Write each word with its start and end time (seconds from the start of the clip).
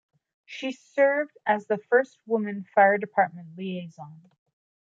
She 0.45 0.71
served 0.71 1.37
as 1.45 1.67
the 1.67 1.77
first 1.77 2.17
woman 2.25 2.63
Fire 2.73 2.97
Department 2.97 3.55
Liaison. 3.55 4.31